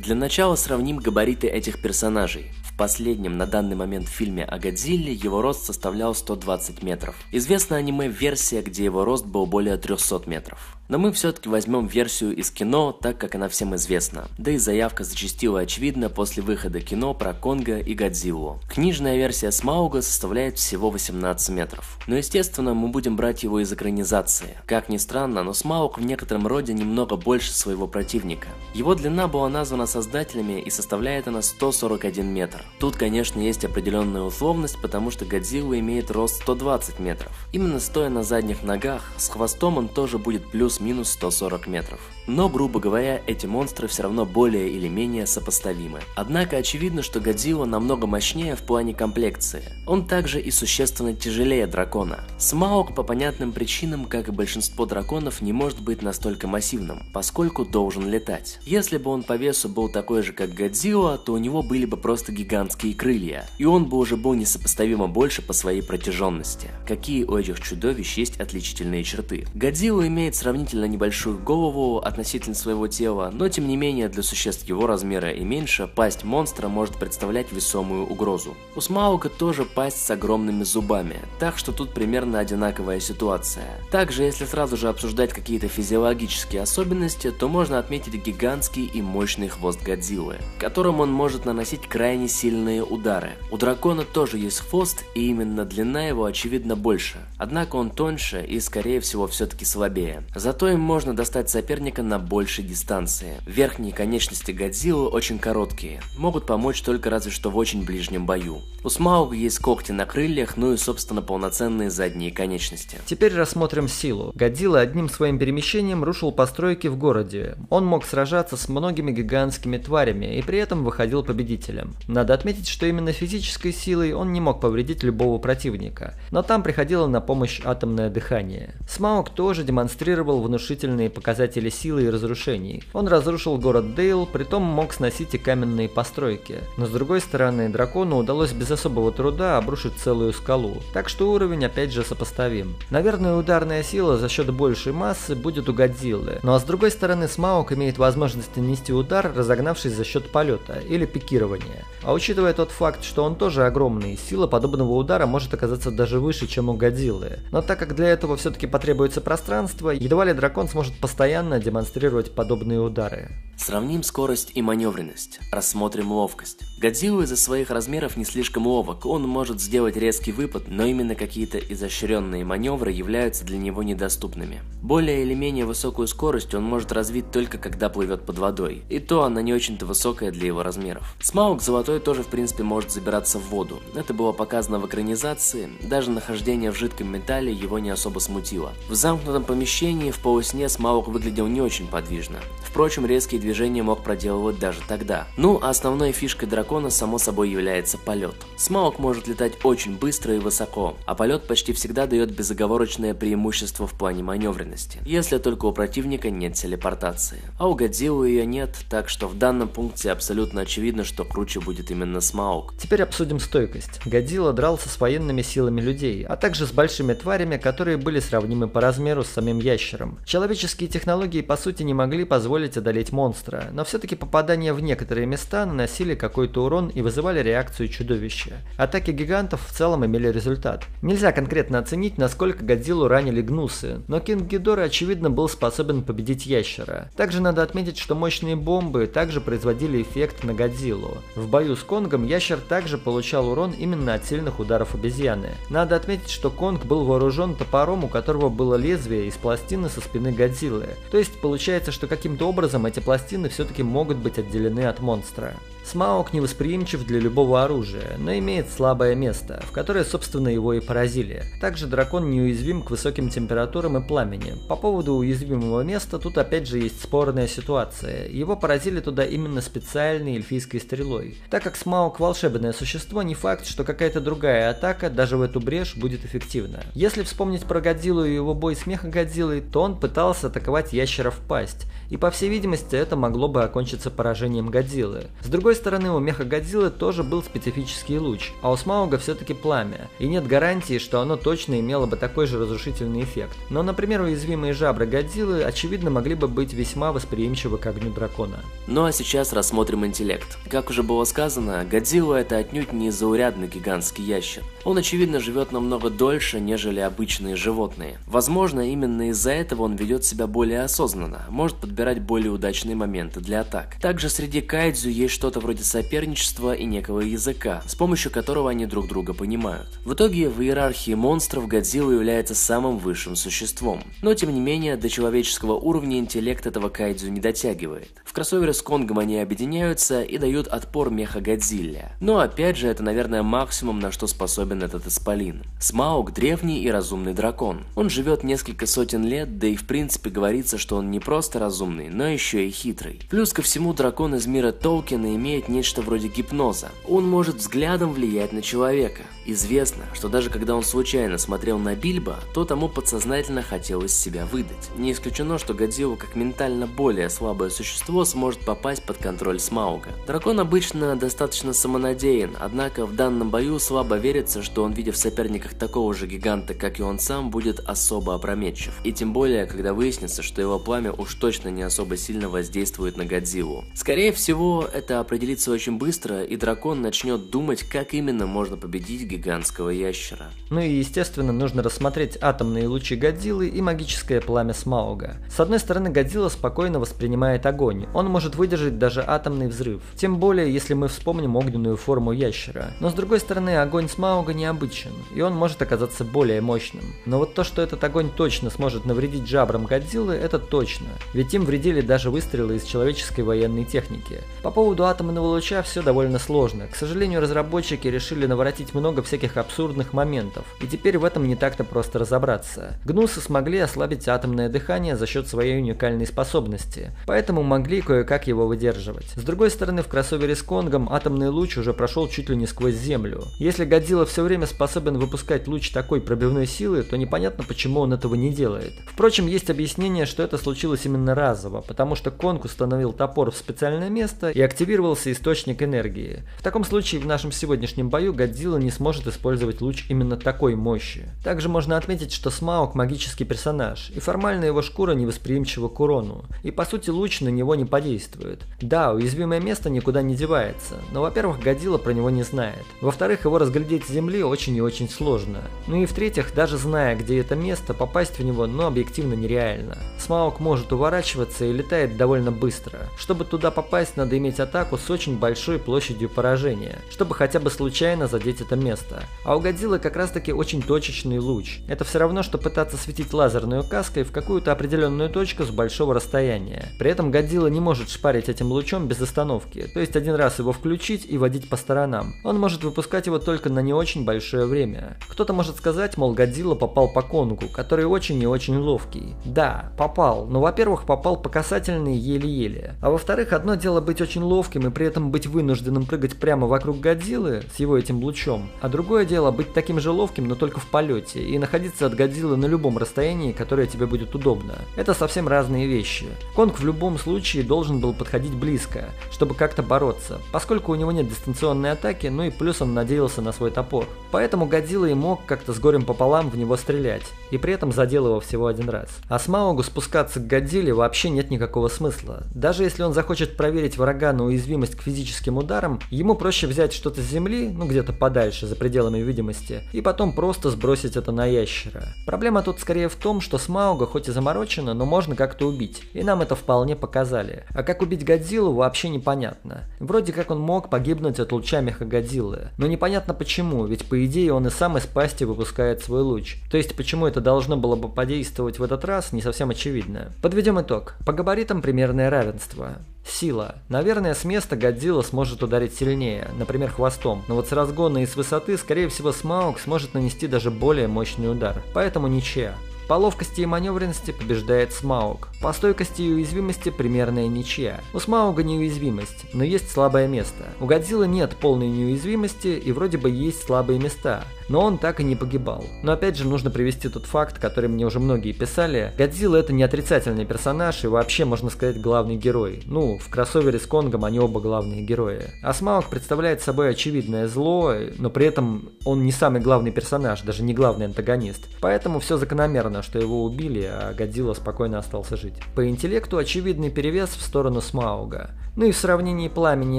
Для 0.00 0.14
начала 0.14 0.56
сравним 0.56 0.96
габариты 0.96 1.46
этих 1.46 1.82
персонажей 1.82 2.50
последнем 2.80 3.36
на 3.36 3.44
данный 3.44 3.76
момент 3.76 4.08
фильме 4.08 4.42
о 4.42 4.58
Годзилле 4.58 5.12
его 5.12 5.42
рост 5.42 5.66
составлял 5.66 6.14
120 6.14 6.82
метров. 6.82 7.14
Известна 7.30 7.76
аниме-версия, 7.76 8.62
где 8.62 8.84
его 8.84 9.04
рост 9.04 9.26
был 9.26 9.44
более 9.44 9.76
300 9.76 10.22
метров. 10.24 10.78
Но 10.88 10.96
мы 10.96 11.12
все-таки 11.12 11.48
возьмем 11.50 11.86
версию 11.86 12.34
из 12.34 12.50
кино, 12.50 12.90
так 12.90 13.18
как 13.18 13.34
она 13.34 13.48
всем 13.48 13.76
известна. 13.76 14.28
Да 14.38 14.50
и 14.50 14.56
заявка 14.56 15.04
зачастила 15.04 15.60
очевидна 15.60 16.08
после 16.08 16.42
выхода 16.42 16.80
кино 16.80 17.12
про 17.12 17.34
Конга 17.34 17.78
и 17.78 17.94
Годзиллу. 17.94 18.60
Книжная 18.68 19.16
версия 19.16 19.52
Смауга 19.52 20.00
составляет 20.00 20.56
всего 20.56 20.90
18 20.90 21.50
метров. 21.50 21.98
Но 22.06 22.16
естественно 22.16 22.72
мы 22.72 22.88
будем 22.88 23.14
брать 23.14 23.42
его 23.42 23.60
из 23.60 23.70
экранизации. 23.72 24.56
Как 24.66 24.88
ни 24.88 24.96
странно, 24.96 25.44
но 25.44 25.52
Смауг 25.52 25.98
в 25.98 26.02
некотором 26.02 26.46
роде 26.46 26.72
немного 26.72 27.16
больше 27.16 27.52
своего 27.52 27.86
противника. 27.86 28.48
Его 28.72 28.94
длина 28.94 29.28
была 29.28 29.50
названа 29.50 29.86
создателями 29.90 30.60
и 30.60 30.70
составляет 30.70 31.28
она 31.28 31.42
141 31.42 32.26
метр. 32.26 32.64
Тут, 32.78 32.96
конечно, 32.96 33.40
есть 33.40 33.64
определенная 33.64 34.22
условность, 34.22 34.80
потому 34.80 35.10
что 35.10 35.24
Годзилла 35.24 35.78
имеет 35.78 36.10
рост 36.10 36.42
120 36.42 36.98
метров. 37.00 37.32
Именно 37.52 37.80
стоя 37.80 38.08
на 38.08 38.22
задних 38.22 38.62
ногах, 38.62 39.12
с 39.16 39.28
хвостом 39.28 39.76
он 39.78 39.88
тоже 39.88 40.18
будет 40.18 40.50
плюс-минус 40.50 41.10
140 41.10 41.66
метров. 41.66 42.00
Но, 42.30 42.48
грубо 42.48 42.78
говоря, 42.78 43.20
эти 43.26 43.46
монстры 43.46 43.88
все 43.88 44.04
равно 44.04 44.24
более 44.24 44.70
или 44.70 44.86
менее 44.86 45.26
сопоставимы. 45.26 45.98
Однако 46.14 46.58
очевидно, 46.58 47.02
что 47.02 47.18
Годзилла 47.18 47.64
намного 47.64 48.06
мощнее 48.06 48.54
в 48.54 48.62
плане 48.62 48.94
комплекции. 48.94 49.64
Он 49.84 50.06
также 50.06 50.40
и 50.40 50.52
существенно 50.52 51.12
тяжелее 51.12 51.66
дракона. 51.66 52.20
Смаук 52.38 52.94
по 52.94 53.02
понятным 53.02 53.50
причинам, 53.50 54.04
как 54.04 54.28
и 54.28 54.30
большинство 54.30 54.86
драконов, 54.86 55.40
не 55.40 55.52
может 55.52 55.80
быть 55.80 56.02
настолько 56.02 56.46
массивным, 56.46 57.02
поскольку 57.12 57.64
должен 57.64 58.08
летать. 58.08 58.60
Если 58.64 58.98
бы 58.98 59.10
он 59.10 59.24
по 59.24 59.32
весу 59.32 59.68
был 59.68 59.88
такой 59.88 60.22
же, 60.22 60.32
как 60.32 60.54
Годзилла, 60.54 61.18
то 61.18 61.32
у 61.32 61.38
него 61.38 61.64
были 61.64 61.84
бы 61.84 61.96
просто 61.96 62.30
гигантские 62.30 62.94
крылья, 62.94 63.48
и 63.58 63.64
он 63.64 63.86
бы 63.86 63.96
уже 63.96 64.16
был 64.16 64.34
несопоставимо 64.34 65.08
больше 65.08 65.42
по 65.42 65.52
своей 65.52 65.82
протяженности. 65.82 66.68
Какие 66.86 67.24
у 67.24 67.36
этих 67.36 67.60
чудовищ 67.60 68.18
есть 68.18 68.38
отличительные 68.38 69.02
черты? 69.02 69.48
Годзилла 69.52 70.06
имеет 70.06 70.36
сравнительно 70.36 70.84
небольшую 70.84 71.36
голову, 71.36 71.98
от 71.98 72.19
относительно 72.20 72.54
своего 72.54 72.86
тела, 72.86 73.30
но 73.32 73.48
тем 73.48 73.66
не 73.66 73.76
менее 73.76 74.08
для 74.08 74.22
существ 74.22 74.68
его 74.68 74.86
размера 74.86 75.30
и 75.30 75.42
меньше 75.42 75.88
пасть 75.92 76.22
монстра 76.22 76.68
может 76.68 76.96
представлять 76.96 77.50
весомую 77.50 78.06
угрозу. 78.06 78.54
У 78.76 78.80
Смауга 78.82 79.30
тоже 79.30 79.64
пасть 79.64 80.04
с 80.04 80.10
огромными 80.10 80.62
зубами, 80.62 81.16
так 81.38 81.56
что 81.56 81.72
тут 81.72 81.94
примерно 81.94 82.38
одинаковая 82.38 83.00
ситуация. 83.00 83.80
Также, 83.90 84.24
если 84.24 84.44
сразу 84.44 84.76
же 84.76 84.88
обсуждать 84.88 85.32
какие-то 85.32 85.68
физиологические 85.68 86.62
особенности, 86.62 87.30
то 87.30 87.48
можно 87.48 87.78
отметить 87.78 88.14
гигантский 88.14 88.84
и 88.84 89.00
мощный 89.00 89.48
хвост 89.48 89.82
Годзиллы, 89.82 90.36
которым 90.58 91.00
он 91.00 91.10
может 91.10 91.46
наносить 91.46 91.86
крайне 91.88 92.28
сильные 92.28 92.84
удары. 92.84 93.30
У 93.50 93.56
дракона 93.56 94.04
тоже 94.04 94.36
есть 94.36 94.60
хвост, 94.60 95.04
и 95.14 95.28
именно 95.28 95.64
длина 95.64 96.06
его 96.06 96.26
очевидно 96.26 96.76
больше, 96.76 97.16
однако 97.38 97.76
он 97.76 97.88
тоньше 97.88 98.44
и 98.46 98.60
скорее 98.60 99.00
всего 99.00 99.26
все-таки 99.26 99.64
слабее. 99.64 100.22
Зато 100.34 100.68
им 100.68 100.80
можно 100.80 101.16
достать 101.16 101.48
соперника 101.48 101.99
на 102.02 102.18
большей 102.18 102.64
дистанции. 102.64 103.40
Верхние 103.46 103.92
конечности 103.92 104.52
Годзиллы 104.52 105.08
очень 105.08 105.38
короткие, 105.38 106.00
могут 106.16 106.46
помочь 106.46 106.80
только 106.82 107.10
разве 107.10 107.32
что 107.32 107.50
в 107.50 107.56
очень 107.56 107.84
ближнем 107.84 108.26
бою. 108.26 108.60
У 108.82 108.88
Смауга 108.88 109.36
есть 109.36 109.58
когти 109.58 109.92
на 109.92 110.06
крыльях, 110.06 110.56
ну 110.56 110.72
и 110.72 110.76
собственно 110.78 111.20
полноценные 111.20 111.90
задние 111.90 112.30
конечности. 112.32 112.98
Теперь 113.04 113.34
рассмотрим 113.34 113.88
силу. 113.88 114.32
Годзилла 114.34 114.80
одним 114.80 115.10
своим 115.10 115.38
перемещением 115.38 116.02
рушил 116.02 116.32
постройки 116.32 116.86
в 116.86 116.96
городе. 116.96 117.56
Он 117.68 117.84
мог 117.84 118.06
сражаться 118.06 118.56
с 118.56 118.68
многими 118.68 119.12
гигантскими 119.12 119.76
тварями 119.76 120.38
и 120.38 120.42
при 120.42 120.58
этом 120.58 120.84
выходил 120.84 121.22
победителем. 121.22 121.94
Надо 122.08 122.32
отметить, 122.32 122.68
что 122.68 122.86
именно 122.86 123.12
физической 123.12 123.72
силой 123.72 124.12
он 124.12 124.32
не 124.32 124.40
мог 124.40 124.60
повредить 124.60 125.02
любого 125.02 125.38
противника, 125.38 126.14
но 126.30 126.42
там 126.42 126.62
приходило 126.62 127.06
на 127.06 127.20
помощь 127.20 127.60
атомное 127.64 128.08
дыхание. 128.08 128.74
Смауг 128.88 129.30
тоже 129.30 129.62
демонстрировал 129.62 130.40
внушительные 130.40 131.10
показатели 131.10 131.68
силы 131.68 131.89
силы 131.90 132.04
и 132.04 132.10
разрушений. 132.10 132.84
Он 132.92 133.08
разрушил 133.08 133.58
город 133.58 133.96
Дейл, 133.96 134.24
притом 134.24 134.62
мог 134.62 134.92
сносить 134.92 135.34
и 135.34 135.38
каменные 135.38 135.88
постройки. 135.88 136.60
Но 136.76 136.86
с 136.86 136.90
другой 136.90 137.20
стороны, 137.20 137.68
дракону 137.68 138.16
удалось 138.16 138.52
без 138.52 138.70
особого 138.70 139.10
труда 139.10 139.58
обрушить 139.58 139.94
целую 139.94 140.32
скалу, 140.32 140.76
так 140.94 141.08
что 141.08 141.32
уровень 141.32 141.64
опять 141.64 141.92
же 141.92 142.04
сопоставим. 142.04 142.76
Наверное, 142.90 143.34
ударная 143.34 143.82
сила 143.82 144.18
за 144.18 144.28
счет 144.28 144.54
большей 144.54 144.92
массы 144.92 145.34
будет 145.34 145.68
у 145.68 145.72
Годзиллы, 145.72 146.38
ну 146.44 146.54
а 146.54 146.60
с 146.60 146.62
другой 146.62 146.92
стороны, 146.92 147.26
Смаук 147.26 147.72
имеет 147.72 147.98
возможность 147.98 148.56
нанести 148.56 148.92
удар, 148.92 149.32
разогнавшись 149.34 149.92
за 149.92 150.04
счет 150.04 150.30
полета 150.30 150.78
или 150.88 151.06
пикирования. 151.06 151.84
А 152.04 152.12
учитывая 152.12 152.52
тот 152.52 152.70
факт, 152.70 153.02
что 153.02 153.24
он 153.24 153.34
тоже 153.34 153.66
огромный, 153.66 154.16
сила 154.16 154.46
подобного 154.46 154.92
удара 154.92 155.26
может 155.26 155.52
оказаться 155.52 155.90
даже 155.90 156.20
выше, 156.20 156.46
чем 156.46 156.68
у 156.68 156.74
Годзиллы. 156.74 157.40
Но 157.50 157.62
так 157.62 157.80
как 157.80 157.96
для 157.96 158.08
этого 158.08 158.36
все-таки 158.36 158.68
потребуется 158.68 159.20
пространство, 159.20 159.90
едва 159.90 160.24
ли 160.24 160.32
дракон 160.32 160.68
сможет 160.68 160.94
постоянно 161.00 161.58
демонстрировать 161.58 161.79
демонстрировать 161.80 162.34
подобные 162.34 162.78
удары. 162.78 163.30
Сравним 163.56 164.02
скорость 164.02 164.52
и 164.54 164.62
маневренность, 164.62 165.38
рассмотрим 165.52 166.12
ловкость. 166.12 166.62
Годзилла 166.80 167.22
из-за 167.22 167.36
своих 167.36 167.70
размеров 167.70 168.16
не 168.16 168.24
слишком 168.24 168.66
ловок, 168.66 169.04
он 169.04 169.28
может 169.28 169.60
сделать 169.60 169.96
резкий 169.96 170.32
выпад, 170.32 170.64
но 170.68 170.86
именно 170.86 171.14
какие-то 171.14 171.58
изощренные 171.58 172.42
маневры 172.42 172.90
являются 172.90 173.44
для 173.44 173.58
него 173.58 173.82
недоступными. 173.82 174.62
Более 174.80 175.22
или 175.22 175.34
менее 175.34 175.66
высокую 175.66 176.08
скорость 176.08 176.54
он 176.54 176.64
может 176.64 176.90
развить 176.90 177.30
только 177.30 177.58
когда 177.58 177.90
плывет 177.90 178.24
под 178.24 178.38
водой, 178.38 178.82
и 178.88 178.98
то 178.98 179.24
она 179.24 179.42
не 179.42 179.52
очень-то 179.52 179.84
высокая 179.84 180.30
для 180.30 180.46
его 180.46 180.62
размеров. 180.62 181.14
Смаук 181.20 181.60
Золотой 181.60 182.00
тоже 182.00 182.22
в 182.22 182.28
принципе 182.28 182.62
может 182.62 182.90
забираться 182.90 183.38
в 183.38 183.50
воду, 183.50 183.80
это 183.94 184.14
было 184.14 184.32
показано 184.32 184.78
в 184.78 184.86
экранизации, 184.86 185.68
даже 185.82 186.10
нахождение 186.10 186.70
в 186.70 186.78
жидком 186.78 187.12
металле 187.12 187.52
его 187.52 187.78
не 187.78 187.90
особо 187.90 188.20
смутило. 188.20 188.72
В 188.88 188.94
замкнутом 188.94 189.44
помещении 189.44 190.10
в 190.10 190.18
полусне 190.18 190.70
Смаук 190.70 191.08
выглядел 191.08 191.46
не 191.46 191.60
очень 191.60 191.69
подвижно. 191.86 192.38
Впрочем, 192.62 193.06
резкие 193.06 193.40
движения 193.40 193.82
мог 193.82 194.02
проделывать 194.02 194.58
даже 194.58 194.80
тогда. 194.86 195.26
Ну, 195.36 195.58
а 195.60 195.70
основной 195.70 196.12
фишкой 196.12 196.48
дракона, 196.48 196.90
само 196.90 197.18
собой, 197.18 197.50
является 197.50 197.98
полет. 197.98 198.34
Смаук 198.56 198.98
может 198.98 199.26
летать 199.26 199.54
очень 199.64 199.96
быстро 199.96 200.34
и 200.34 200.38
высоко, 200.38 200.96
а 201.06 201.14
полет 201.14 201.46
почти 201.46 201.72
всегда 201.72 202.06
дает 202.06 202.30
безоговорочное 202.30 203.14
преимущество 203.14 203.86
в 203.86 203.92
плане 203.92 204.22
маневренности, 204.22 205.00
если 205.04 205.38
только 205.38 205.66
у 205.66 205.72
противника 205.72 206.30
нет 206.30 206.54
телепортации. 206.54 207.40
А 207.58 207.68
у 207.68 207.74
Годзиллы 207.74 208.28
ее 208.28 208.46
нет, 208.46 208.76
так 208.88 209.08
что 209.08 209.26
в 209.28 209.36
данном 209.36 209.68
пункте 209.68 210.10
абсолютно 210.10 210.62
очевидно, 210.62 211.04
что 211.04 211.24
круче 211.24 211.60
будет 211.60 211.90
именно 211.90 212.20
Смаук. 212.20 212.74
Теперь 212.78 213.02
обсудим 213.02 213.40
стойкость. 213.40 214.00
Годзилла 214.04 214.52
дрался 214.52 214.88
с 214.88 215.00
военными 215.00 215.42
силами 215.42 215.80
людей, 215.80 216.24
а 216.24 216.36
также 216.36 216.66
с 216.66 216.72
большими 216.72 217.14
тварями, 217.14 217.56
которые 217.56 217.96
были 217.96 218.20
сравнимы 218.20 218.68
по 218.68 218.80
размеру 218.80 219.24
с 219.24 219.28
самим 219.28 219.60
ящером. 219.60 220.18
Человеческие 220.24 220.88
технологии 220.88 221.40
по 221.40 221.56
сути 221.60 221.84
не 221.84 221.94
могли 221.94 222.24
позволить 222.24 222.76
одолеть 222.76 223.12
монстра, 223.12 223.66
но 223.72 223.84
все-таки 223.84 224.16
попадания 224.16 224.72
в 224.72 224.80
некоторые 224.80 225.26
места 225.26 225.64
наносили 225.66 226.14
какой-то 226.14 226.64
урон 226.64 226.88
и 226.88 227.02
вызывали 227.02 227.40
реакцию 227.40 227.88
чудовища. 227.88 228.54
Атаки 228.76 229.12
гигантов 229.12 229.64
в 229.66 229.72
целом 229.72 230.04
имели 230.04 230.28
результат. 230.28 230.84
Нельзя 231.02 231.32
конкретно 231.32 231.78
оценить, 231.78 232.18
насколько 232.18 232.64
Годзиллу 232.64 233.06
ранили 233.06 233.42
гнусы, 233.42 234.00
но 234.08 234.20
Кинг 234.20 234.48
Гидора 234.48 234.82
очевидно 234.82 235.30
был 235.30 235.48
способен 235.48 236.02
победить 236.02 236.46
ящера. 236.46 237.10
Также 237.16 237.40
надо 237.40 237.62
отметить, 237.62 237.98
что 237.98 238.14
мощные 238.14 238.56
бомбы 238.56 239.06
также 239.06 239.40
производили 239.40 240.02
эффект 240.02 240.42
на 240.44 240.54
Годзиллу. 240.54 241.18
В 241.36 241.48
бою 241.48 241.76
с 241.76 241.82
Конгом 241.82 242.24
ящер 242.24 242.58
также 242.58 242.98
получал 242.98 243.48
урон 243.48 243.72
именно 243.72 244.14
от 244.14 244.24
сильных 244.24 244.58
ударов 244.58 244.94
обезьяны. 244.94 245.50
Надо 245.68 245.96
отметить, 245.96 246.30
что 246.30 246.50
Конг 246.50 246.84
был 246.84 247.04
вооружен 247.04 247.54
топором, 247.54 248.04
у 248.04 248.08
которого 248.08 248.48
было 248.48 248.74
лезвие 248.76 249.26
из 249.26 249.34
пластины 249.34 249.88
со 249.88 250.00
спины 250.00 250.32
Годзиллы. 250.32 250.88
То 251.10 251.18
есть 251.18 251.40
получается, 251.50 251.90
что 251.90 252.06
каким-то 252.06 252.48
образом 252.48 252.86
эти 252.86 253.00
пластины 253.00 253.48
все-таки 253.48 253.82
могут 253.82 254.18
быть 254.18 254.38
отделены 254.38 254.86
от 254.86 255.00
монстра. 255.00 255.56
Смаук 255.90 256.32
невосприимчив 256.32 257.04
для 257.04 257.18
любого 257.18 257.64
оружия, 257.64 258.16
но 258.16 258.32
имеет 258.34 258.70
слабое 258.70 259.16
место, 259.16 259.60
в 259.66 259.72
которое, 259.72 260.04
собственно, 260.04 260.46
его 260.46 260.72
и 260.72 260.78
поразили. 260.78 261.42
Также 261.60 261.88
дракон 261.88 262.30
неуязвим 262.30 262.82
к 262.82 262.90
высоким 262.90 263.28
температурам 263.28 263.98
и 263.98 264.06
пламени. 264.06 264.54
По 264.68 264.76
поводу 264.76 265.14
уязвимого 265.14 265.80
места 265.80 266.20
тут 266.20 266.38
опять 266.38 266.68
же 266.68 266.78
есть 266.78 267.02
спорная 267.02 267.48
ситуация. 267.48 268.28
Его 268.28 268.54
поразили 268.54 269.00
туда 269.00 269.24
именно 269.24 269.60
специальной 269.60 270.36
эльфийской 270.36 270.78
стрелой. 270.78 271.36
Так 271.50 271.64
как 271.64 271.74
Смаук 271.74 272.20
волшебное 272.20 272.72
существо, 272.72 273.24
не 273.24 273.34
факт, 273.34 273.66
что 273.66 273.82
какая-то 273.82 274.20
другая 274.20 274.70
атака 274.70 275.10
даже 275.10 275.36
в 275.36 275.42
эту 275.42 275.58
брешь 275.58 275.96
будет 275.96 276.24
эффективна. 276.24 276.84
Если 276.94 277.24
вспомнить 277.24 277.64
про 277.64 277.80
Годзиллу 277.80 278.24
и 278.24 278.32
его 278.32 278.54
бой 278.54 278.76
с 278.76 278.86
Мехагодзиллой, 278.86 279.60
то 279.60 279.82
он 279.82 279.98
пытался 279.98 280.46
атаковать 280.46 280.92
ящера 280.92 281.32
в 281.32 281.40
пасть, 281.48 281.86
и 282.10 282.16
по 282.16 282.30
всей 282.30 282.48
видимости 282.48 282.94
это 282.94 283.16
могло 283.16 283.48
бы 283.48 283.64
окончиться 283.64 284.12
поражением 284.12 284.70
Годзиллы. 284.70 285.24
С 285.42 285.48
другой 285.48 285.79
стороны, 285.80 286.10
у 286.12 286.18
Мехагодзиллы 286.18 286.90
тоже 286.90 287.24
был 287.24 287.42
специфический 287.42 288.18
луч, 288.18 288.52
а 288.62 288.70
у 288.70 288.76
Смауга 288.76 289.18
все-таки 289.18 289.54
пламя, 289.54 290.08
и 290.18 290.28
нет 290.28 290.46
гарантии, 290.46 290.98
что 290.98 291.20
оно 291.20 291.36
точно 291.36 291.80
имело 291.80 292.06
бы 292.06 292.16
такой 292.16 292.46
же 292.46 292.58
разрушительный 292.58 293.22
эффект. 293.22 293.56
Но, 293.70 293.82
например, 293.82 294.20
уязвимые 294.20 294.74
жабры 294.74 295.06
Годзиллы, 295.06 295.62
очевидно, 295.62 296.10
могли 296.10 296.34
бы 296.34 296.48
быть 296.48 296.72
весьма 296.72 297.12
восприимчивы 297.12 297.78
к 297.78 297.86
огню 297.86 298.12
дракона. 298.12 298.60
Ну 298.86 299.04
а 299.04 299.12
сейчас 299.12 299.52
рассмотрим 299.52 300.04
интеллект. 300.04 300.58
Как 300.68 300.90
уже 300.90 301.02
было 301.02 301.24
сказано, 301.24 301.84
Годзилла 301.90 302.36
это 302.36 302.58
отнюдь 302.58 302.92
не 302.92 303.10
заурядный 303.10 303.68
гигантский 303.68 304.24
ящер. 304.24 304.62
Он, 304.84 304.98
очевидно, 304.98 305.40
живет 305.40 305.72
намного 305.72 306.10
дольше, 306.10 306.60
нежели 306.60 307.00
обычные 307.00 307.56
животные. 307.56 308.18
Возможно, 308.26 308.90
именно 308.90 309.30
из-за 309.30 309.52
этого 309.52 309.82
он 309.82 309.96
ведет 309.96 310.24
себя 310.24 310.46
более 310.46 310.82
осознанно, 310.82 311.46
может 311.48 311.76
подбирать 311.78 312.20
более 312.20 312.50
удачные 312.50 312.96
моменты 312.96 313.40
для 313.40 313.60
атак. 313.60 313.96
Также 314.00 314.28
среди 314.28 314.60
кайдзю 314.60 315.10
есть 315.10 315.34
что-то 315.34 315.59
вроде 315.60 315.84
соперничества 315.84 316.74
и 316.74 316.84
некого 316.84 317.20
языка, 317.20 317.82
с 317.86 317.94
помощью 317.94 318.32
которого 318.32 318.70
они 318.70 318.86
друг 318.86 319.08
друга 319.08 319.34
понимают. 319.34 319.88
В 320.04 320.14
итоге, 320.14 320.48
в 320.48 320.60
иерархии 320.60 321.14
монстров 321.14 321.68
Годзилла 321.68 322.12
является 322.12 322.54
самым 322.54 322.98
высшим 322.98 323.36
существом. 323.36 324.02
Но, 324.22 324.34
тем 324.34 324.52
не 324.52 324.60
менее, 324.60 324.96
до 324.96 325.08
человеческого 325.08 325.74
уровня 325.74 326.18
интеллект 326.18 326.66
этого 326.66 326.88
кайдзю 326.88 327.30
не 327.30 327.40
дотягивает. 327.40 328.10
В 328.24 328.32
кроссовере 328.32 328.72
с 328.72 328.82
Конгом 328.82 329.18
они 329.18 329.38
объединяются 329.38 330.22
и 330.22 330.38
дают 330.38 330.66
отпор 330.66 331.10
меха 331.10 331.40
Годзилле. 331.40 332.12
Но, 332.20 332.38
опять 332.38 332.76
же, 332.76 332.88
это, 332.88 333.02
наверное, 333.02 333.42
максимум, 333.42 334.00
на 334.00 334.10
что 334.10 334.26
способен 334.26 334.82
этот 334.82 335.06
исполин. 335.06 335.64
Смаук– 335.80 336.32
древний 336.34 336.82
и 336.82 336.90
разумный 336.90 337.34
дракон. 337.34 337.84
Он 337.96 338.08
живет 338.08 338.44
несколько 338.44 338.86
сотен 338.86 339.24
лет, 339.24 339.58
да 339.58 339.66
и 339.66 339.76
в 339.76 339.86
принципе 339.86 340.30
говорится, 340.30 340.78
что 340.78 340.96
он 340.96 341.10
не 341.10 341.20
просто 341.20 341.58
разумный, 341.58 342.08
но 342.08 342.26
еще 342.26 342.66
и 342.66 342.70
хитрый. 342.70 343.20
Плюс 343.28 343.52
ко 343.52 343.62
всему 343.62 343.92
дракон 343.92 344.34
из 344.34 344.46
мира 344.46 344.72
Толкина 344.72 345.34
имеет 345.34 345.49
нечто 345.68 346.02
вроде 346.02 346.28
гипноза. 346.28 346.90
Он 347.08 347.28
может 347.28 347.56
взглядом 347.56 348.12
влиять 348.12 348.52
на 348.52 348.62
человека. 348.62 349.22
Известно, 349.50 350.04
что 350.12 350.28
даже 350.28 350.48
когда 350.48 350.76
он 350.76 350.84
случайно 350.84 351.36
смотрел 351.36 351.76
на 351.76 351.96
Бильбо, 351.96 352.38
то 352.54 352.64
тому 352.64 352.88
подсознательно 352.88 353.62
хотелось 353.62 354.16
себя 354.16 354.46
выдать. 354.46 354.90
Не 354.96 355.10
исключено, 355.10 355.58
что 355.58 355.74
Годзилла 355.74 356.14
как 356.14 356.36
ментально 356.36 356.86
более 356.86 357.28
слабое 357.28 357.68
существо 357.70 358.24
сможет 358.24 358.60
попасть 358.60 359.02
под 359.02 359.16
контроль 359.16 359.58
Смауга. 359.58 360.10
Дракон 360.28 360.60
обычно 360.60 361.16
достаточно 361.16 361.72
самонадеян, 361.72 362.56
однако 362.60 363.06
в 363.06 363.16
данном 363.16 363.50
бою 363.50 363.80
слабо 363.80 364.18
верится, 364.18 364.62
что 364.62 364.84
он, 364.84 364.92
видя 364.92 365.10
в 365.10 365.16
соперниках 365.16 365.74
такого 365.74 366.14
же 366.14 366.28
гиганта, 366.28 366.74
как 366.74 367.00
и 367.00 367.02
он 367.02 367.18
сам, 367.18 367.50
будет 367.50 367.80
особо 367.80 368.36
опрометчив. 368.36 368.92
И 369.02 369.12
тем 369.12 369.32
более, 369.32 369.66
когда 369.66 369.94
выяснится, 369.94 370.44
что 370.44 370.62
его 370.62 370.78
пламя 370.78 371.10
уж 371.10 371.34
точно 371.34 371.70
не 371.70 371.82
особо 371.82 372.16
сильно 372.16 372.48
воздействует 372.48 373.16
на 373.16 373.24
Годзиллу. 373.24 373.84
Скорее 373.96 374.30
всего, 374.30 374.88
это 374.92 375.18
определится 375.18 375.72
очень 375.72 375.98
быстро, 375.98 376.44
и 376.44 376.54
дракон 376.54 377.02
начнет 377.02 377.50
думать, 377.50 377.82
как 377.82 378.14
именно 378.14 378.46
можно 378.46 378.76
победить 378.76 379.26
гигантского 379.40 379.90
ящера. 379.90 380.50
Ну 380.68 380.80
и 380.80 380.90
естественно, 380.90 381.52
нужно 381.52 381.82
рассмотреть 381.82 382.36
атомные 382.40 382.86
лучи 382.86 383.16
Годзиллы 383.16 383.68
и 383.68 383.80
магическое 383.80 384.40
пламя 384.40 384.74
Смауга. 384.74 385.36
С 385.48 385.58
одной 385.58 385.78
стороны, 385.78 386.10
Годзилла 386.10 386.50
спокойно 386.50 387.00
воспринимает 387.00 387.64
огонь. 387.64 388.06
Он 388.14 388.26
может 388.26 388.54
выдержать 388.54 388.98
даже 388.98 389.24
атомный 389.26 389.68
взрыв. 389.68 390.02
Тем 390.14 390.38
более, 390.38 390.72
если 390.72 390.92
мы 390.94 391.08
вспомним 391.08 391.56
огненную 391.56 391.96
форму 391.96 392.32
ящера. 392.32 392.92
Но 393.00 393.08
с 393.10 393.14
другой 393.14 393.40
стороны, 393.40 393.78
огонь 393.78 394.08
Смауга 394.08 394.52
необычен, 394.52 395.12
и 395.34 395.40
он 395.40 395.54
может 395.54 395.80
оказаться 395.80 396.24
более 396.24 396.60
мощным. 396.60 397.04
Но 397.24 397.38
вот 397.38 397.54
то, 397.54 397.64
что 397.64 397.80
этот 397.80 398.04
огонь 398.04 398.30
точно 398.36 398.68
сможет 398.68 399.06
навредить 399.06 399.48
жабрам 399.48 399.86
Годзиллы, 399.86 400.34
это 400.34 400.58
точно, 400.58 401.06
ведь 401.32 401.54
им 401.54 401.64
вредили 401.64 402.02
даже 402.02 402.30
выстрелы 402.30 402.76
из 402.76 402.84
человеческой 402.84 403.40
военной 403.40 403.84
техники. 403.84 404.40
По 404.62 404.70
поводу 404.70 405.06
атомного 405.06 405.46
луча 405.46 405.82
все 405.82 406.02
довольно 406.02 406.38
сложно. 406.38 406.86
К 406.88 406.96
сожалению, 406.96 407.40
разработчики 407.40 408.06
решили 408.06 408.46
наворотить 408.46 408.94
много 408.94 409.19
всяких 409.22 409.56
абсурдных 409.56 410.12
моментов, 410.12 410.64
и 410.80 410.86
теперь 410.86 411.18
в 411.18 411.24
этом 411.24 411.46
не 411.46 411.56
так-то 411.56 411.84
просто 411.84 412.18
разобраться. 412.18 412.98
Гнусы 413.04 413.40
смогли 413.40 413.78
ослабить 413.78 414.28
атомное 414.28 414.68
дыхание 414.68 415.16
за 415.16 415.26
счет 415.26 415.48
своей 415.48 415.78
уникальной 415.78 416.26
способности, 416.26 417.12
поэтому 417.26 417.62
могли 417.62 418.00
кое-как 418.00 418.46
его 418.46 418.66
выдерживать. 418.66 419.26
С 419.36 419.42
другой 419.42 419.70
стороны, 419.70 420.02
в 420.02 420.08
кроссовере 420.08 420.54
с 420.54 420.62
Конгом 420.62 421.08
атомный 421.10 421.48
луч 421.48 421.76
уже 421.76 421.92
прошел 421.92 422.28
чуть 422.28 422.48
ли 422.48 422.56
не 422.56 422.66
сквозь 422.66 422.94
землю. 422.94 423.44
Если 423.58 423.84
Годзилла 423.84 424.26
все 424.26 424.42
время 424.42 424.66
способен 424.66 425.18
выпускать 425.18 425.68
луч 425.68 425.90
такой 425.90 426.20
пробивной 426.20 426.66
силы, 426.66 427.02
то 427.02 427.16
непонятно, 427.16 427.64
почему 427.64 428.00
он 428.00 428.12
этого 428.12 428.34
не 428.34 428.50
делает. 428.50 428.92
Впрочем, 429.06 429.46
есть 429.46 429.70
объяснение, 429.70 430.26
что 430.26 430.42
это 430.42 430.58
случилось 430.58 431.04
именно 431.04 431.34
разово, 431.34 431.80
потому 431.80 432.14
что 432.14 432.30
Конг 432.30 432.64
установил 432.64 433.12
топор 433.12 433.50
в 433.50 433.56
специальное 433.56 434.08
место 434.08 434.50
и 434.50 434.60
активировался 434.60 435.32
источник 435.32 435.82
энергии. 435.82 436.42
В 436.58 436.62
таком 436.62 436.84
случае 436.84 437.20
в 437.20 437.26
нашем 437.26 437.52
сегодняшнем 437.52 438.08
бою 438.08 438.32
Годзилла 438.32 438.78
не 438.78 438.90
сможет 438.90 439.09
использовать 439.18 439.80
луч 439.80 440.06
именно 440.08 440.36
такой 440.36 440.74
мощи. 440.74 441.28
Также 441.42 441.68
можно 441.68 441.96
отметить, 441.96 442.32
что 442.32 442.50
Смаук 442.50 442.94
магический 442.94 443.44
персонаж, 443.44 444.10
и 444.10 444.20
формально 444.20 444.64
его 444.64 444.82
шкура 444.82 445.12
невосприимчива 445.12 445.88
к 445.88 446.00
урону, 446.00 446.44
и 446.62 446.70
по 446.70 446.84
сути 446.84 447.10
луч 447.10 447.40
на 447.40 447.48
него 447.48 447.74
не 447.74 447.84
подействует. 447.84 448.62
Да, 448.80 449.12
уязвимое 449.12 449.60
место 449.60 449.90
никуда 449.90 450.22
не 450.22 450.34
девается, 450.34 450.96
но 451.12 451.22
во-первых 451.22 451.60
Годзилла 451.60 451.98
про 451.98 452.12
него 452.12 452.30
не 452.30 452.42
знает, 452.42 452.84
во-вторых 453.00 453.44
его 453.44 453.58
разглядеть 453.58 454.04
с 454.04 454.10
Земли 454.10 454.42
очень 454.42 454.76
и 454.76 454.82
очень 454.82 455.08
сложно. 455.08 455.60
Ну 455.86 456.02
и 456.02 456.06
в-третьих, 456.06 456.54
даже 456.54 456.78
зная, 456.78 457.16
где 457.16 457.40
это 457.40 457.56
место, 457.56 457.94
попасть 457.94 458.38
в 458.38 458.44
него, 458.44 458.66
ну, 458.66 458.86
объективно 458.86 459.34
нереально. 459.34 459.98
Смаук 460.18 460.60
может 460.60 460.92
уворачиваться 460.92 461.64
и 461.64 461.72
летает 461.72 462.16
довольно 462.16 462.52
быстро. 462.52 463.08
Чтобы 463.18 463.44
туда 463.44 463.70
попасть, 463.70 464.16
надо 464.16 464.36
иметь 464.38 464.60
атаку 464.60 464.98
с 464.98 465.10
очень 465.10 465.38
большой 465.38 465.78
площадью 465.78 466.28
поражения, 466.28 466.98
чтобы 467.10 467.34
хотя 467.34 467.60
бы 467.60 467.70
случайно 467.70 468.26
задеть 468.26 468.60
это 468.60 468.76
место. 468.76 468.99
Место. 469.00 469.24
А 469.44 469.56
у 469.56 469.60
Годзиллы 469.60 469.98
как 469.98 470.16
раз 470.16 470.30
таки 470.30 470.52
очень 470.52 470.82
точечный 470.82 471.38
луч. 471.38 471.80
Это 471.88 472.04
все 472.04 472.18
равно, 472.18 472.42
что 472.42 472.58
пытаться 472.58 472.96
светить 472.96 473.32
лазерную 473.32 473.84
каской 473.84 474.22
в 474.22 474.32
какую-то 474.32 474.72
определенную 474.72 475.30
точку 475.30 475.64
с 475.64 475.70
большого 475.70 476.14
расстояния. 476.14 476.88
При 476.98 477.10
этом 477.10 477.30
Годзилла 477.30 477.68
не 477.68 477.80
может 477.80 478.10
шпарить 478.10 478.48
этим 478.48 478.70
лучом 478.70 479.08
без 479.08 479.20
остановки, 479.20 479.88
то 479.92 480.00
есть 480.00 480.16
один 480.16 480.34
раз 480.34 480.58
его 480.58 480.72
включить 480.72 481.26
и 481.28 481.38
водить 481.38 481.68
по 481.68 481.76
сторонам. 481.76 482.34
Он 482.44 482.58
может 482.58 482.84
выпускать 482.84 483.26
его 483.26 483.38
только 483.38 483.70
на 483.70 483.80
не 483.80 483.92
очень 483.92 484.24
большое 484.24 484.66
время. 484.66 485.16
Кто-то 485.28 485.52
может 485.52 485.76
сказать, 485.76 486.16
мол, 486.16 486.34
Годзилла 486.34 486.74
попал 486.74 487.08
по 487.08 487.22
Конгу, 487.22 487.68
который 487.72 488.04
очень 488.04 488.40
и 488.42 488.46
очень 488.46 488.76
ловкий. 488.76 489.34
Да, 489.44 489.92
попал, 489.96 490.46
но 490.46 490.60
во-первых 490.60 491.04
попал 491.06 491.36
по 491.36 491.48
касательной 491.48 492.16
еле-еле. 492.16 492.94
А 493.00 493.10
во-вторых, 493.10 493.52
одно 493.52 493.74
дело 493.74 494.00
быть 494.00 494.20
очень 494.20 494.42
ловким 494.42 494.86
и 494.86 494.90
при 494.90 495.06
этом 495.06 495.30
быть 495.30 495.46
вынужденным 495.46 496.06
прыгать 496.06 496.38
прямо 496.38 496.66
вокруг 496.66 497.00
Годзиллы 497.00 497.62
с 497.74 497.80
его 497.80 497.96
этим 497.96 498.22
лучом, 498.22 498.70
а 498.80 498.89
другое 498.90 499.24
дело 499.24 499.50
быть 499.50 499.72
таким 499.72 500.00
же 500.00 500.10
ловким, 500.10 500.46
но 500.48 500.54
только 500.54 500.80
в 500.80 500.86
полете 500.86 501.42
и 501.42 501.58
находиться 501.58 502.06
от 502.06 502.14
Годзиллы 502.14 502.56
на 502.56 502.66
любом 502.66 502.98
расстоянии, 502.98 503.52
которое 503.52 503.86
тебе 503.86 504.06
будет 504.06 504.34
удобно. 504.34 504.74
Это 504.96 505.14
совсем 505.14 505.48
разные 505.48 505.86
вещи. 505.86 506.26
Конг 506.54 506.78
в 506.78 506.84
любом 506.84 507.18
случае 507.18 507.62
должен 507.62 508.00
был 508.00 508.12
подходить 508.12 508.52
близко, 508.52 509.10
чтобы 509.30 509.54
как-то 509.54 509.82
бороться, 509.82 510.38
поскольку 510.52 510.92
у 510.92 510.96
него 510.96 511.12
нет 511.12 511.28
дистанционной 511.28 511.92
атаки, 511.92 512.26
ну 512.26 512.42
и 512.42 512.50
плюс 512.50 512.82
он 512.82 512.92
надеялся 512.92 513.40
на 513.40 513.52
свой 513.52 513.70
топор. 513.70 514.06
Поэтому 514.30 514.66
Годзилла 514.66 515.06
и 515.06 515.14
мог 515.14 515.44
как-то 515.46 515.72
с 515.72 515.78
горем 515.78 516.04
пополам 516.04 516.50
в 516.50 516.58
него 516.58 516.76
стрелять, 516.76 517.24
и 517.50 517.58
при 517.58 517.72
этом 517.72 517.92
задел 517.92 518.26
его 518.26 518.40
всего 518.40 518.66
один 518.66 518.88
раз. 518.88 519.08
А 519.28 519.38
Смаугу 519.38 519.82
спускаться 519.82 520.40
к 520.40 520.46
Годзилле 520.46 520.92
вообще 520.92 521.30
нет 521.30 521.50
никакого 521.50 521.88
смысла. 521.88 522.44
Даже 522.54 522.82
если 522.82 523.02
он 523.02 523.12
захочет 523.12 523.56
проверить 523.56 523.96
врага 523.96 524.32
на 524.32 524.44
уязвимость 524.44 524.96
к 524.96 525.02
физическим 525.02 525.58
ударам, 525.58 526.00
ему 526.10 526.34
проще 526.34 526.66
взять 526.66 526.92
что-то 526.92 527.20
с 527.20 527.26
земли, 527.26 527.68
ну 527.68 527.86
где-то 527.86 528.12
подальше, 528.12 528.66
за 528.66 528.76
пределами 528.80 529.18
видимости, 529.18 529.84
и 529.92 530.00
потом 530.00 530.32
просто 530.32 530.70
сбросить 530.70 531.16
это 531.16 531.30
на 531.30 531.46
ящера. 531.46 532.02
Проблема 532.26 532.62
тут 532.62 532.80
скорее 532.80 533.08
в 533.08 533.14
том, 533.14 533.40
что 533.40 533.58
Смауга 533.58 534.06
хоть 534.06 534.26
и 534.26 534.32
заморочена, 534.32 534.94
но 534.94 535.06
можно 535.06 535.36
как-то 535.36 535.68
убить, 535.68 536.02
и 536.12 536.24
нам 536.24 536.42
это 536.42 536.56
вполне 536.56 536.96
показали. 536.96 537.64
А 537.70 537.84
как 537.84 538.02
убить 538.02 538.24
Годзиллу 538.24 538.72
вообще 538.72 539.08
непонятно. 539.08 539.84
Вроде 540.00 540.32
как 540.32 540.50
он 540.50 540.58
мог 540.60 540.90
погибнуть 540.90 541.38
от 541.38 541.52
луча 541.52 541.80
Мехагодзиллы, 541.80 542.70
но 542.76 542.88
непонятно 542.88 543.34
почему, 543.34 543.84
ведь 543.84 544.08
по 544.08 544.24
идее 544.26 544.52
он 544.52 544.66
и 544.66 544.70
сам 544.70 544.98
из 544.98 545.06
пасти 545.06 545.44
выпускает 545.44 546.02
свой 546.02 546.22
луч. 546.22 546.56
То 546.70 546.76
есть 546.76 546.96
почему 546.96 547.26
это 547.26 547.40
должно 547.40 547.76
было 547.76 547.94
бы 547.94 548.08
подействовать 548.08 548.80
в 548.80 548.82
этот 548.82 549.04
раз, 549.04 549.32
не 549.32 549.42
совсем 549.42 549.70
очевидно. 549.70 550.32
Подведем 550.42 550.80
итог. 550.80 551.14
По 551.26 551.32
габаритам 551.32 551.82
примерное 551.82 552.30
равенство. 552.30 552.96
Сила. 553.24 553.76
Наверное, 553.88 554.34
с 554.34 554.44
места 554.44 554.76
Годзилла 554.76 555.22
сможет 555.22 555.62
ударить 555.62 555.94
сильнее, 555.94 556.50
например, 556.58 556.90
хвостом, 556.90 557.42
но 557.48 557.54
вот 557.54 557.68
с 557.68 557.72
разгона 557.72 558.22
и 558.22 558.26
с 558.26 558.36
высоты, 558.36 558.76
скорее 558.76 559.08
всего, 559.08 559.32
Смаук 559.32 559.78
сможет 559.78 560.14
нанести 560.14 560.46
даже 560.46 560.70
более 560.70 561.08
мощный 561.08 561.50
удар. 561.50 561.82
Поэтому 561.94 562.26
ничья. 562.26 562.74
По 563.08 563.14
ловкости 563.14 563.62
и 563.62 563.66
маневренности 563.66 564.30
побеждает 564.30 564.92
Смаук. 564.92 565.48
По 565.60 565.72
стойкости 565.72 566.22
и 566.22 566.32
уязвимости 566.32 566.90
примерная 566.90 567.48
ничья. 567.48 568.00
У 568.14 568.20
Смауга 568.20 568.62
неуязвимость, 568.62 569.46
но 569.52 569.64
есть 569.64 569.90
слабое 569.90 570.28
место. 570.28 570.64
У 570.80 570.86
Годзиллы 570.86 571.26
нет 571.26 571.56
полной 571.56 571.88
неуязвимости 571.88 572.68
и 572.68 572.92
вроде 572.92 573.18
бы 573.18 573.28
есть 573.28 573.64
слабые 573.64 573.98
места 573.98 574.44
но 574.70 574.80
он 574.80 574.98
так 574.98 575.20
и 575.20 575.24
не 575.24 575.34
погибал. 575.34 575.84
Но 576.02 576.12
опять 576.12 576.36
же 576.36 576.46
нужно 576.46 576.70
привести 576.70 577.08
тот 577.08 577.26
факт, 577.26 577.58
который 577.58 577.90
мне 577.90 578.06
уже 578.06 578.20
многие 578.20 578.52
писали. 578.52 579.12
Годзилла 579.18 579.56
это 579.56 579.72
не 579.72 579.82
отрицательный 579.82 580.46
персонаж 580.46 581.04
и 581.04 581.08
вообще, 581.08 581.44
можно 581.44 581.70
сказать, 581.70 582.00
главный 582.00 582.36
герой. 582.36 582.82
Ну, 582.86 583.18
в 583.18 583.28
кроссовере 583.28 583.80
с 583.80 583.86
Конгом 583.86 584.24
они 584.24 584.38
оба 584.38 584.60
главные 584.60 585.02
герои. 585.02 585.50
А 585.62 585.74
Смаук 585.74 586.08
представляет 586.08 586.62
собой 586.62 586.90
очевидное 586.90 587.48
зло, 587.48 587.94
но 588.18 588.30
при 588.30 588.46
этом 588.46 588.90
он 589.04 589.24
не 589.24 589.32
самый 589.32 589.60
главный 589.60 589.90
персонаж, 589.90 590.42
даже 590.42 590.62
не 590.62 590.72
главный 590.72 591.06
антагонист. 591.06 591.68
Поэтому 591.80 592.20
все 592.20 592.36
закономерно, 592.36 593.02
что 593.02 593.18
его 593.18 593.42
убили, 593.44 593.82
а 593.82 594.14
Годзилла 594.14 594.54
спокойно 594.54 594.98
остался 594.98 595.36
жить. 595.36 595.54
По 595.74 595.88
интеллекту 595.88 596.38
очевидный 596.38 596.90
перевес 596.90 597.30
в 597.30 597.42
сторону 597.42 597.80
Смауга. 597.80 598.50
Ну 598.76 598.86
и 598.86 598.92
в 598.92 598.96
сравнении 598.96 599.48
пламени 599.48 599.98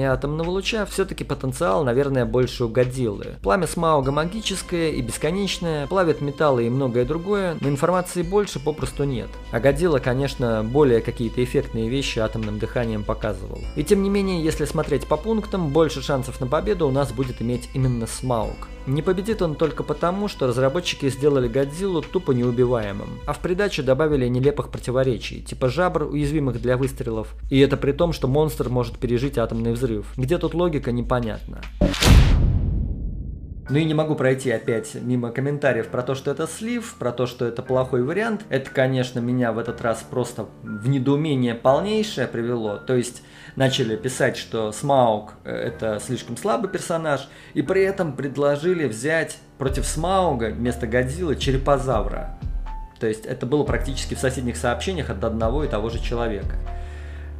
и 0.00 0.06
атомного 0.06 0.50
луча, 0.50 0.86
все-таки 0.86 1.24
потенциал, 1.24 1.84
наверное, 1.84 2.24
больше 2.24 2.64
у 2.64 2.68
Годзиллы. 2.68 3.36
Пламя 3.42 3.66
Смауга 3.66 4.10
магическое 4.12 4.61
и 4.70 5.00
бесконечное, 5.02 5.86
плавит 5.86 6.20
металлы 6.20 6.66
и 6.66 6.70
многое 6.70 7.04
другое, 7.04 7.56
но 7.60 7.68
информации 7.68 8.22
больше 8.22 8.60
попросту 8.60 9.04
нет. 9.04 9.28
А 9.50 9.60
Годзилла, 9.60 9.98
конечно, 9.98 10.62
более 10.64 11.00
какие-то 11.00 11.42
эффектные 11.42 11.88
вещи 11.88 12.18
атомным 12.18 12.58
дыханием 12.58 13.04
показывал. 13.04 13.60
И 13.76 13.84
тем 13.84 14.02
не 14.02 14.10
менее, 14.10 14.42
если 14.42 14.64
смотреть 14.64 15.06
по 15.06 15.16
пунктам, 15.16 15.70
больше 15.70 16.02
шансов 16.02 16.40
на 16.40 16.46
победу 16.46 16.86
у 16.86 16.90
нас 16.90 17.12
будет 17.12 17.42
иметь 17.42 17.68
именно 17.74 18.06
Смауг. 18.06 18.68
Не 18.86 19.00
победит 19.00 19.42
он 19.42 19.54
только 19.54 19.84
потому, 19.84 20.26
что 20.26 20.48
разработчики 20.48 21.08
сделали 21.08 21.46
Годзиллу 21.46 22.02
тупо 22.02 22.32
неубиваемым, 22.32 23.20
а 23.26 23.32
в 23.32 23.38
придачу 23.38 23.84
добавили 23.84 24.26
нелепых 24.26 24.70
противоречий, 24.70 25.40
типа 25.40 25.68
жабр, 25.68 26.04
уязвимых 26.04 26.60
для 26.60 26.76
выстрелов, 26.76 27.28
и 27.48 27.60
это 27.60 27.76
при 27.76 27.92
том, 27.92 28.12
что 28.12 28.26
монстр 28.26 28.68
может 28.68 28.98
пережить 28.98 29.38
атомный 29.38 29.72
взрыв. 29.72 30.06
Где 30.16 30.36
тут 30.36 30.54
логика, 30.54 30.90
непонятно. 30.90 31.62
Ну 33.70 33.78
и 33.78 33.84
не 33.84 33.94
могу 33.94 34.16
пройти 34.16 34.50
опять 34.50 34.94
мимо 34.94 35.30
комментариев 35.30 35.86
про 35.86 36.02
то, 36.02 36.14
что 36.14 36.32
это 36.32 36.46
слив, 36.46 36.96
про 36.98 37.12
то, 37.12 37.26
что 37.26 37.46
это 37.46 37.62
плохой 37.62 38.02
вариант. 38.02 38.42
Это, 38.48 38.70
конечно, 38.70 39.20
меня 39.20 39.52
в 39.52 39.58
этот 39.58 39.80
раз 39.80 40.04
просто 40.08 40.46
в 40.62 40.88
недоумение 40.88 41.54
полнейшее 41.54 42.26
привело. 42.26 42.78
То 42.78 42.94
есть 42.94 43.22
начали 43.54 43.96
писать, 43.96 44.36
что 44.36 44.72
Смаук 44.72 45.34
э, 45.44 45.54
это 45.54 46.00
слишком 46.04 46.36
слабый 46.36 46.70
персонаж, 46.70 47.28
и 47.54 47.62
при 47.62 47.82
этом 47.82 48.14
предложили 48.16 48.86
взять 48.86 49.38
против 49.58 49.86
Смауга 49.86 50.50
вместо 50.50 50.86
Годзиллы 50.88 51.36
Черепозавра. 51.36 52.38
То 52.98 53.06
есть 53.06 53.26
это 53.26 53.46
было 53.46 53.64
практически 53.64 54.14
в 54.14 54.18
соседних 54.18 54.56
сообщениях 54.56 55.10
от 55.10 55.22
одного 55.24 55.64
и 55.64 55.68
того 55.68 55.88
же 55.88 56.00
человека. 56.00 56.56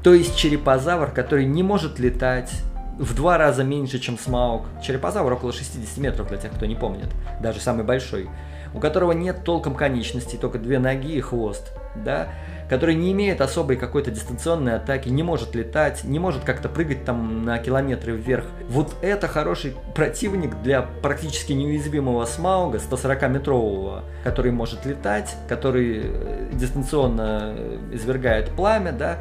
То 0.03 0.13
есть 0.15 0.37
черепозавр, 0.37 1.13
который 1.13 1.45
не 1.45 1.63
может 1.63 2.01
летать, 2.01 2.51
в 2.99 3.15
два 3.15 3.39
раза 3.39 3.65
меньше, 3.65 3.99
чем 3.99 4.19
Смаук. 4.19 4.63
Черепозавр 4.83 5.33
около 5.33 5.53
60 5.53 5.97
метров, 5.99 6.29
для 6.29 6.39
тех, 6.39 6.53
кто 6.53 6.67
не 6.67 6.75
помнит, 6.75 7.09
даже 7.41 7.61
самый 7.61 7.85
большой. 7.85 8.29
У 8.75 8.81
которого 8.81 9.13
нет 9.13 9.45
толком 9.45 9.75
конечностей, 9.75 10.39
только 10.39 10.59
две 10.59 10.79
ноги 10.79 11.13
и 11.13 11.21
хвост, 11.21 11.73
да, 11.95 12.29
который 12.71 12.95
не 12.95 13.13
имеет 13.13 13.43
особой 13.43 13.77
какой-то 13.77 14.11
дистанционной 14.11 14.77
атаки, 14.77 15.11
не 15.11 15.23
может 15.23 15.55
летать, 15.55 16.05
не 16.05 16.19
может 16.19 16.45
как-то 16.45 16.71
прыгать 16.71 17.05
там 17.05 17.45
на 17.45 17.59
километры 17.59 18.17
вверх. 18.17 18.47
Вот 18.69 18.95
это 19.03 19.29
хороший 19.29 19.75
противник 19.95 20.63
для 20.63 20.81
практически 20.81 21.53
неуязвимого 21.53 22.25
Смауга, 22.25 22.79
140-метрового, 22.79 24.05
который 24.25 24.53
может 24.53 24.87
летать, 24.87 25.37
который 25.49 26.01
э, 26.05 26.51
дистанционно 26.55 27.55
э, 27.55 27.79
извергает 27.93 28.49
пламя, 28.51 28.93
да, 28.93 29.19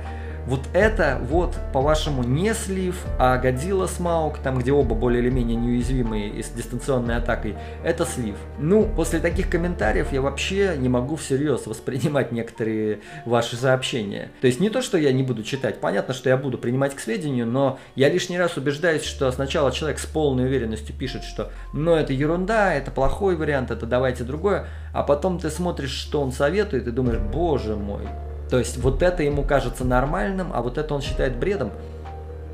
вот 0.48 0.62
это 0.74 1.20
вот, 1.22 1.56
по-вашему, 1.74 2.24
не 2.24 2.54
слив, 2.54 3.06
а 3.20 3.38
Годзилла 3.38 3.88
Смаук, 3.88 4.40
там 4.40 4.60
где 4.60 4.72
оба 4.72 4.96
более 4.96 5.22
или 5.22 5.30
менее 5.30 5.56
неуязвимые 5.56 6.30
и 6.30 6.44
с 6.44 6.50
дистанционной 6.50 7.18
атакой, 7.18 7.56
это 7.84 8.06
слив. 8.06 8.36
Ну, 8.58 8.90
после 8.96 9.20
таких 9.20 9.50
комментариев 9.50 10.12
я 10.12 10.22
вообще 10.22 10.76
не 10.78 10.90
могу 10.90 11.16
всерьез 11.16 11.68
воспринимать 11.68 12.32
некоторые 12.32 13.02
ваши 13.26 13.56
сообщения. 13.56 14.32
То 14.42 14.48
есть 14.48 14.60
не 14.60 14.70
то, 14.70 14.82
что 14.82 14.98
я 14.98 15.12
не 15.12 15.24
буду 15.24 15.44
читать, 15.44 15.80
понятно, 15.80 16.14
что 16.14 16.30
я 16.30 16.38
буду 16.38 16.58
принимать 16.58 16.96
к 16.96 17.00
сведению, 17.00 17.46
но 17.46 17.80
я 17.96 18.10
лишний 18.10 18.40
раз 18.40 18.58
убеждаюсь, 18.58 19.04
что 19.04 19.32
сначала 19.32 19.72
человек 19.72 20.00
с 20.00 20.06
полной 20.06 20.46
уверенностью 20.46 20.96
пишет, 20.96 21.24
что 21.24 21.52
ну 21.74 21.94
это 21.94 22.14
ерунда, 22.14 22.74
это 22.74 22.92
плохой 22.92 23.36
вариант, 23.36 23.72
это 23.72 23.86
давайте 23.86 24.24
другое, 24.24 24.68
а 24.94 25.04
потом 25.04 25.40
ты 25.40 25.50
смотришь, 25.50 25.92
что 25.92 26.22
он 26.22 26.32
советует 26.32 26.88
и 26.88 26.92
думаешь, 26.92 27.20
боже 27.20 27.76
мой, 27.76 28.02
то 28.51 28.60
есть 28.60 28.77
вот 28.77 29.01
это 29.01 29.24
ему 29.24 29.43
кажется 29.43 29.86
нормальным, 29.86 30.51
а 30.53 30.62
вот 30.62 30.77
это 30.77 30.93
он 30.93 31.01
считает 31.01 31.38
бредом. 31.38 31.72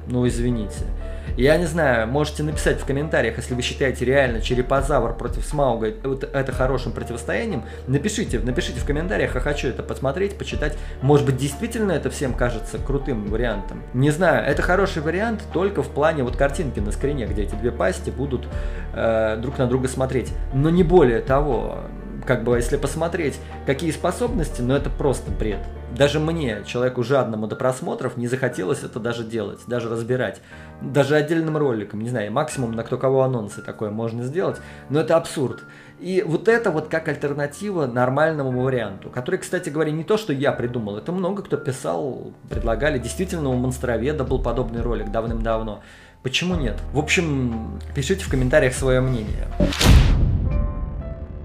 Ну, 0.06 0.26
извините. 0.28 0.86
Я 1.36 1.58
не 1.58 1.66
знаю, 1.66 2.08
можете 2.08 2.44
написать 2.44 2.80
в 2.80 2.86
комментариях, 2.86 3.38
если 3.38 3.56
вы 3.56 3.62
считаете 3.62 4.06
реально 4.06 4.40
черепозавр 4.40 5.16
против 5.16 5.44
Смауга 5.44 5.94
вот 6.04 6.24
это 6.24 6.52
хорошим 6.52 6.92
противостоянием. 6.92 7.64
Напишите, 7.88 8.40
напишите 8.40 8.80
в 8.80 8.86
комментариях, 8.86 9.36
я 9.36 9.42
хочу 9.42 9.68
это 9.68 9.84
посмотреть, 9.84 10.38
почитать. 10.38 10.78
Может 11.02 11.26
быть, 11.26 11.38
действительно 11.38 11.92
это 11.92 12.12
всем 12.12 12.34
кажется 12.34 12.78
крутым 12.78 13.28
вариантом. 13.28 13.84
Не 13.94 14.12
знаю, 14.12 14.46
это 14.46 14.62
хороший 14.62 15.02
вариант 15.02 15.44
только 15.52 15.82
в 15.82 15.90
плане 15.90 16.24
вот 16.24 16.38
картинки 16.38 16.80
на 16.80 16.92
скрине, 16.92 17.26
где 17.26 17.44
эти 17.44 17.56
две 17.56 17.72
пасти 17.72 18.12
будут 18.12 18.48
э, 18.94 19.38
друг 19.42 19.58
на 19.58 19.66
друга 19.66 19.88
смотреть. 19.88 20.32
Но 20.54 20.70
не 20.70 20.84
более 20.84 21.22
того 21.22 21.80
как 22.28 22.44
бы, 22.44 22.58
если 22.58 22.78
посмотреть, 22.78 23.40
какие 23.66 23.92
способности, 23.92 24.62
ну 24.62 24.76
это 24.76 24.90
просто 24.90 25.32
бред. 25.32 25.60
Даже 25.98 26.20
мне, 26.20 26.64
человеку 26.66 27.02
жадному 27.02 27.48
до 27.48 27.56
просмотров, 27.56 28.18
не 28.18 28.28
захотелось 28.28 28.84
это 28.84 29.00
даже 29.00 29.24
делать, 29.24 29.62
даже 29.66 29.90
разбирать. 29.90 30.42
Даже 30.82 31.16
отдельным 31.16 31.58
роликом, 31.58 32.02
не 32.02 32.10
знаю, 32.10 32.32
максимум 32.32 32.74
на 32.74 32.84
кто 32.84 32.98
кого 32.98 33.24
анонсы 33.24 33.62
такое 33.62 33.90
можно 33.90 34.24
сделать, 34.24 34.58
но 34.90 35.00
это 35.00 35.16
абсурд. 35.16 35.64
И 36.00 36.24
вот 36.28 36.48
это 36.48 36.70
вот 36.70 36.90
как 36.90 37.08
альтернатива 37.08 37.88
нормальному 37.88 38.62
варианту, 38.62 39.10
который, 39.10 39.40
кстати 39.40 39.70
говоря, 39.70 39.92
не 39.92 40.04
то, 40.04 40.18
что 40.18 40.34
я 40.34 40.52
придумал, 40.52 40.98
это 40.98 41.12
много 41.12 41.42
кто 41.42 41.58
писал, 41.58 42.34
предлагали. 42.50 43.00
Действительно, 43.00 43.50
у 43.50 43.56
Монстроведа 43.56 44.24
был 44.24 44.40
подобный 44.44 44.82
ролик 44.82 45.12
давным-давно. 45.12 45.82
Почему 46.22 46.56
нет? 46.56 46.78
В 46.94 47.00
общем, 47.00 47.80
пишите 47.96 48.26
в 48.26 48.30
комментариях 48.30 48.74
свое 48.74 49.00
мнение. 49.00 49.48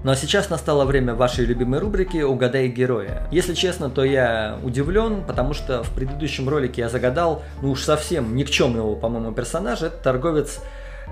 Ну 0.03 0.11
а 0.11 0.17
сейчас 0.17 0.49
настало 0.49 0.83
время 0.83 1.15
вашей 1.15 1.45
любимой 1.45 1.79
рубрики 1.79 2.21
«Угадай 2.21 2.67
героя». 2.67 3.25
Если 3.31 3.53
честно, 3.53 3.89
то 3.89 4.03
я 4.03 4.59
удивлен, 4.61 5.23
потому 5.23 5.53
что 5.53 5.81
в 5.83 5.91
предыдущем 5.91 6.49
ролике 6.49 6.81
я 6.81 6.89
загадал, 6.89 7.41
ну 7.61 7.71
уж 7.71 7.83
совсем 7.83 8.35
никчемного, 8.35 8.95
по-моему, 8.95 9.31
персонажа. 9.31 9.85
Это 9.85 9.95
торговец 10.03 10.59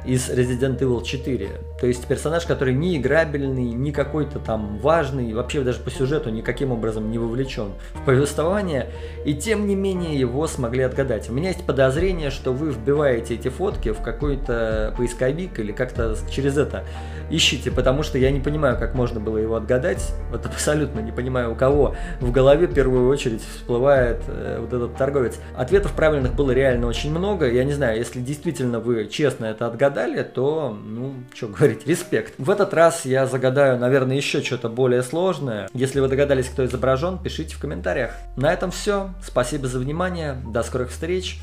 из 0.06 0.30
Resident 0.30 0.80
Evil 0.80 1.04
4. 1.04 1.50
То 1.80 1.88
есть 1.88 2.06
персонаж, 2.06 2.46
который 2.46 2.74
не 2.74 2.98
играбельный, 2.98 3.72
не 3.72 3.92
какой-то 3.92 4.40
там 4.40 4.78
важный, 4.80 5.34
вообще 5.34 5.62
даже 5.62 5.80
по 5.80 5.92
сюжету 5.92 6.30
никаким 6.30 6.72
образом 6.72 7.12
не 7.12 7.18
вовлечен 7.18 7.74
в 7.94 8.06
повествование, 8.06 8.90
и 9.26 9.34
тем 9.34 9.68
не 9.68 9.76
менее 9.76 10.20
его 10.20 10.48
смогли 10.48 10.84
отгадать. 10.84 11.30
У 11.30 11.34
меня 11.34 11.50
есть 11.50 11.66
подозрение, 11.66 12.30
что 12.30 12.52
вы 12.52 12.72
вбиваете 12.72 13.36
эти 13.36 13.50
фотки 13.50 13.92
в 13.92 14.02
какой-то 14.02 14.94
поисковик 14.98 15.60
или 15.60 15.72
как-то 15.72 16.16
через 16.32 16.58
это 16.58 16.84
ищите, 17.30 17.72
потому 17.72 18.04
что 18.04 18.18
я 18.18 18.32
не 18.32 18.40
понимаю, 18.40 18.78
как 18.78 18.94
можно 18.94 19.20
было 19.20 19.38
его 19.38 19.56
отгадать. 19.56 20.14
Вот 20.32 20.46
абсолютно 20.46 21.00
не 21.00 21.12
понимаю, 21.12 21.54
у 21.54 21.56
кого 21.56 21.96
в 22.20 22.32
голове 22.32 22.68
в 22.68 22.74
первую 22.74 23.10
очередь 23.10 23.42
всплывает 23.42 24.22
э, 24.28 24.58
вот 24.60 24.74
этот 24.74 24.96
торговец. 24.96 25.40
Ответов 25.56 25.94
правильных 25.94 26.36
было 26.36 26.52
реально 26.52 26.88
очень 26.88 27.12
много. 27.12 27.50
Я 27.50 27.64
не 27.64 27.74
знаю, 27.74 27.98
если 27.98 28.20
действительно 28.20 28.80
вы 28.80 29.08
честно 29.08 29.46
это 29.46 29.68
отгадали, 29.68 29.91
то, 30.24 30.78
ну, 30.84 31.14
что 31.34 31.48
говорить, 31.48 31.86
респект. 31.88 32.34
В 32.38 32.50
этот 32.50 32.74
раз 32.74 33.06
я 33.06 33.28
загадаю, 33.28 33.78
наверное, 33.78 34.16
еще 34.16 34.42
что-то 34.42 34.70
более 34.70 35.04
сложное. 35.04 35.70
Если 35.74 36.00
вы 36.00 36.08
догадались, 36.08 36.48
кто 36.48 36.66
изображен, 36.66 37.18
пишите 37.18 37.56
в 37.56 37.60
комментариях. 37.60 38.12
На 38.36 38.52
этом 38.52 38.72
все. 38.72 39.10
Спасибо 39.24 39.68
за 39.68 39.80
внимание. 39.80 40.38
До 40.46 40.64
скорых 40.64 40.90
встреч. 40.90 41.40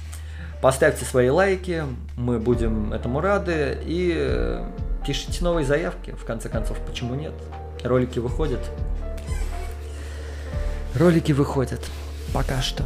Поставьте 0.61 1.05
свои 1.05 1.29
лайки, 1.29 1.85
мы 2.17 2.41
будем 2.41 2.93
этому 2.93 3.21
рады. 3.21 3.79
И 3.85 4.13
э, 4.17 4.65
пишите 5.07 5.45
новые 5.45 5.65
заявки, 5.65 6.11
в 6.11 6.25
конце 6.25 6.49
концов, 6.49 6.79
почему 6.85 7.15
нет? 7.15 7.33
Ролики 7.85 8.19
выходят. 8.19 8.61
Ролики 10.97 11.31
выходят. 11.31 11.81
Пока 12.35 12.61
что. 12.61 12.83